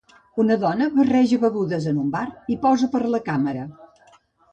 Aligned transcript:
Una 0.43 0.55
dona 0.61 0.85
barreja 0.93 1.37
begudes 1.43 1.85
en 1.91 1.99
un 2.05 2.07
bar 2.15 2.21
i 2.55 2.57
posa 2.65 2.89
per 2.95 3.03
la 3.17 3.21
càmera. 3.29 3.67